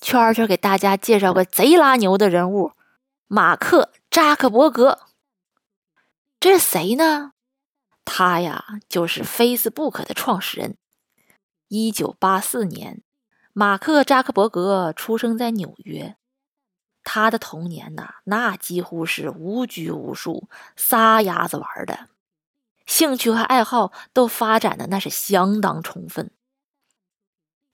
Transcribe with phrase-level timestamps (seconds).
[0.00, 2.72] 圈圈给大家介绍个贼拉牛的人物——
[3.28, 5.00] 马克·扎克伯格。
[6.40, 7.32] 这是谁呢？
[8.04, 10.76] 他呀，就是 Facebook 的创始人。
[11.68, 13.02] 一九八四年，
[13.52, 16.16] 马克·扎克伯格出生在纽约。
[17.04, 22.08] 他的童年呐，那几乎是无拘无束、撒丫子玩的，
[22.86, 26.30] 兴趣和爱好都发展的那是相当充分。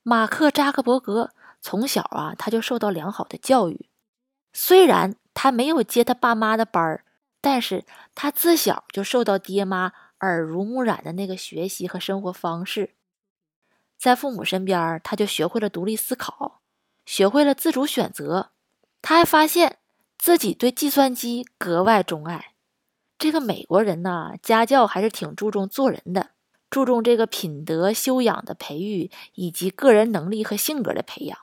[0.03, 3.89] 马克·扎克伯格从小啊，他就受到良好的教育。
[4.53, 7.05] 虽然他没有接他爸妈的班儿，
[7.41, 12.95] 但是他自小就受到爹妈耳濡目染的那个学习和生活方式。
[13.98, 16.61] 在父母身边，他就学会了独立思考，
[17.05, 18.51] 学会了自主选择。
[19.03, 19.79] 他还发现
[20.19, 22.55] 自己对计算机格外钟爱。
[23.19, 26.33] 这个美国人呢，家教还是挺注重做人的，
[26.69, 31.39] 注重这个品德修养的培育，以及个人能力和性格的培养。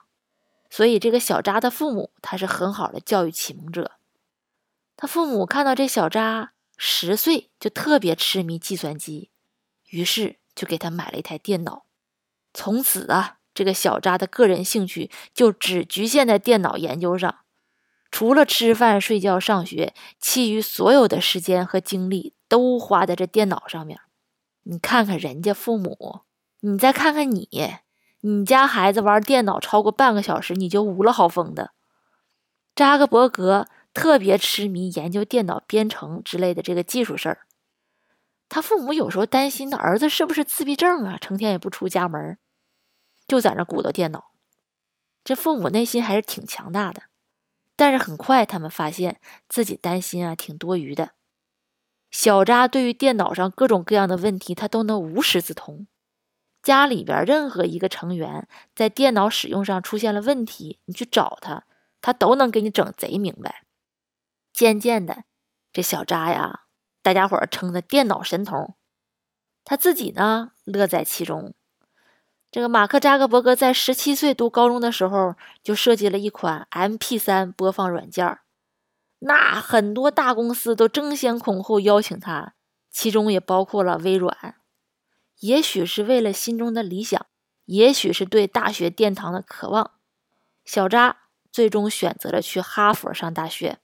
[0.75, 3.91] 所以，这个小扎的父母，他是很好的教育启蒙者。
[4.97, 9.30] 他父母看到这小扎十岁就特别痴迷计算机，
[9.91, 11.85] 于是就给他买了一台电脑。
[12.55, 17.41] 从此啊，这个小扎的个人兴趣就只局限在电脑研究上，
[18.09, 23.99] 除了吃饭、睡觉、上学，其余所有的时间和精力都花在这电脑上面。
[24.64, 26.21] 你看看人家父母，
[26.61, 27.48] 你再看看你，
[28.26, 31.72] 你家孩子玩电脑超过半个小时，你就无了好疯的。
[32.73, 37.39] 扎克伯格特别痴迷研究电脑编程之类的这个技术事儿，
[38.48, 42.38] 他父母有时候担心他儿子是不是自闭症啊，成天也不出家门。
[43.28, 44.32] 就在那鼓捣电脑，
[45.26, 47.04] 这父母内心还是挺强大的。
[47.76, 49.20] 但是很快，他们发现
[49.50, 51.11] 自己担心啊，挺多余的。
[52.10, 55.88] 小扎对于电脑上各种各样的问题，他都能无师自通。
[56.63, 61.65] 家里边任何一个成员在电脑使用上出现了问题，你去找他，
[62.01, 63.65] 他都能给你整贼明白。
[64.53, 65.25] 渐渐的，
[65.73, 66.61] 这小扎呀，
[67.01, 68.75] 大家伙称他电脑神童，
[69.65, 71.53] 他自己呢，乐在其中。
[72.49, 78.39] 这个马克扎克伯格在十七岁读高中的时候，就设计了一款 MP3 播放软件
[79.19, 82.53] 那很多大公司都争先恐后邀请他，
[82.91, 84.55] 其中也包括了微软。
[85.39, 87.26] 也许是为了心中的理想，
[87.66, 89.92] 也许是对大学殿堂的渴望，
[90.66, 91.17] 小扎
[91.52, 93.80] 最终选择了去哈佛上大学。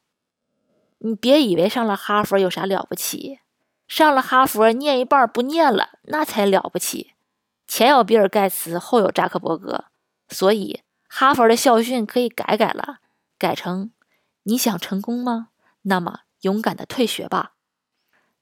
[1.00, 3.40] 你别以为上了哈佛有啥了不起，
[3.88, 7.14] 上了哈佛念一半不念了，那才了不起。
[7.68, 9.86] 前有比尔盖茨，后有扎克伯格，
[10.28, 13.00] 所以哈佛的校训可以改改了，
[13.38, 13.92] 改成：
[14.44, 15.50] 你想成功吗？
[15.84, 17.54] 那么勇敢的退学吧。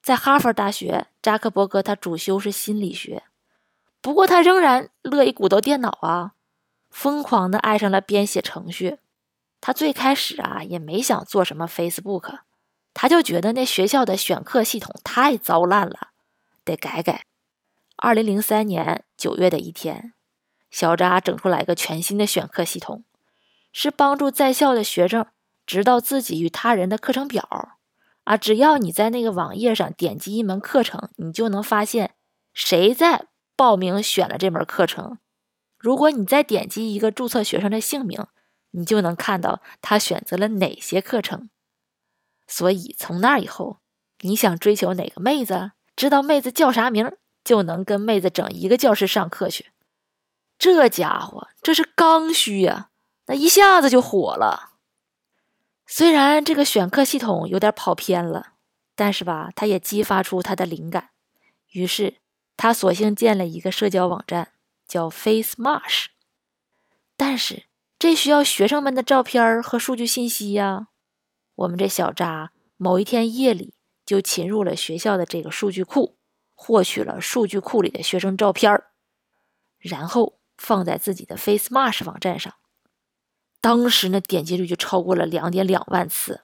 [0.08, 3.24] 在哈佛大学，扎克伯格他主修是心理学，
[4.00, 6.32] 不过他仍然乐意鼓捣电脑啊，
[6.88, 8.96] 疯狂的爱上了编写程序。
[9.60, 12.38] 他最开始啊也没想做什么 Facebook，
[12.94, 16.12] 他就觉得那学校的选课系统太糟烂了，
[16.64, 17.26] 得改改。
[17.96, 20.14] 二零零三年九月的一天，
[20.70, 23.04] 小扎整出来一个全新的选课系统，
[23.74, 25.26] 是帮助在校的学生
[25.66, 27.76] 知道自己与他人的课程表。
[28.28, 32.14] 啊，只要你在那个网页上点击一门课程，你就能发现
[32.52, 35.16] 谁在报名选了这门课程。
[35.78, 38.26] 如果你再点击一个注册学生的姓名，
[38.72, 41.48] 你就能看到他选择了哪些课程。
[42.46, 43.78] 所以从那以后，
[44.20, 47.10] 你想追求哪个妹子，知道妹子叫啥名？
[47.42, 49.72] 就能跟妹子整一个教室上课去，
[50.58, 52.90] 这家伙这是刚需呀，
[53.24, 54.67] 那一下子就火了。
[55.90, 58.52] 虽然这个选课系统有点跑偏了，
[58.94, 61.08] 但是吧，他也激发出他的灵感，
[61.70, 62.18] 于是
[62.58, 64.52] 他索性建了一个社交网站，
[64.86, 66.08] 叫 FaceMash。
[67.16, 67.64] 但是
[67.98, 70.88] 这需要学生们的照片和数据信息呀。
[71.54, 73.72] 我们这小渣某一天夜里
[74.04, 76.16] 就侵入了学校的这个数据库。
[76.60, 78.82] 获取了数据库里的学生照片
[79.78, 82.52] 然后放在自己的 FaceMash 网站上。
[83.60, 86.42] 当时呢，点击率就超过了两点两万次。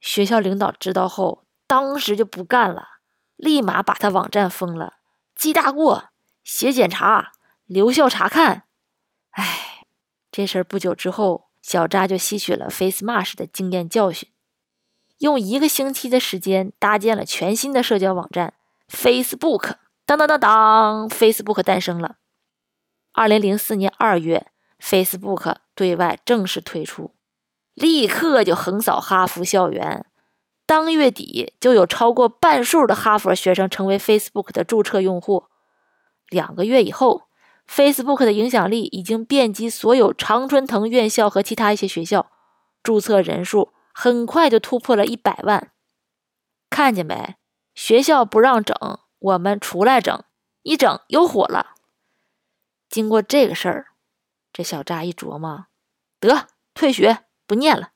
[0.00, 3.00] 学校领导知道后，当时就不干了，
[3.36, 4.94] 立马把他网站封了，
[5.34, 6.10] 记大过，
[6.44, 7.32] 写检查，
[7.66, 8.64] 留校查看。
[9.30, 9.84] 哎，
[10.30, 14.28] 这事儿不久之后，小扎就吸取了 FaceMash 的经验教训，
[15.18, 18.54] 用一个星期的时间搭建了全新的社交网站
[18.88, 19.74] Facebook。
[20.04, 22.16] 当当当当，Facebook 诞生了。
[23.12, 24.46] 二零零四年二月
[24.80, 27.14] ，Facebook 对外正式推出，
[27.74, 30.06] 立刻就横扫哈佛校园。
[30.64, 35.44] 当月底就有超过半数的哈佛学生成为 Facebook 的注册用户。
[36.28, 37.28] 两个月以后
[37.68, 42.32] ，Facebook 的影响力已经遍及所有常春藤院校和其他一些学校，
[42.82, 45.70] 注册人数很快就突破了一百万。
[46.68, 47.36] 看见没？
[47.74, 48.76] 学校不让整，
[49.20, 50.24] 我们出来整，
[50.62, 51.74] 一整又火了。
[52.88, 53.86] 经过这个事儿，
[54.56, 55.66] 这小扎一琢磨，
[56.18, 57.90] 得退学不念了。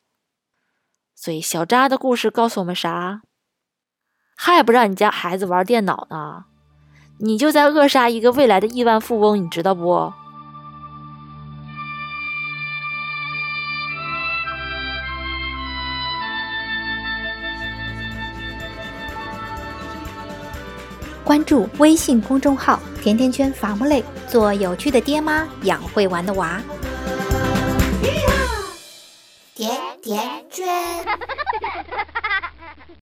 [1.14, 3.22] 所以小扎的故事告诉我们啥？
[4.36, 6.44] 还不让你家孩子玩电脑呢，
[7.20, 10.12] 你就在扼杀一个未来的亿万富翁，你知道不？
[21.24, 26.62] 关注微信公众号“甜甜圈伐木累”，做有趣的爹妈，养会玩的娃。
[29.56, 31.05] 甜甜圈。